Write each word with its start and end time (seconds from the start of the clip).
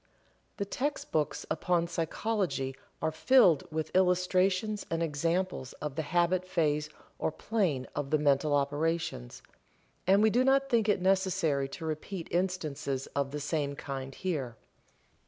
The 0.57 0.65
text 0.65 1.11
books 1.11 1.45
upon 1.51 1.87
psychology 1.87 2.75
are 3.03 3.11
filled 3.11 3.71
with 3.71 3.95
illustrations 3.95 4.83
and 4.89 5.03
examples 5.03 5.73
of 5.73 5.93
the 5.95 6.01
habit 6.01 6.47
phase 6.47 6.89
or 7.19 7.31
plane 7.31 7.85
of 7.95 8.09
the 8.09 8.17
mental 8.17 8.55
operations, 8.55 9.43
and 10.07 10.23
we 10.23 10.31
do 10.31 10.43
not 10.43 10.69
think 10.69 10.89
it 10.89 11.03
necessary 11.03 11.69
to 11.69 11.85
repeat 11.85 12.27
instances 12.31 13.05
of 13.15 13.29
the 13.29 13.39
same 13.39 13.75
kind 13.75 14.15
here. 14.15 14.55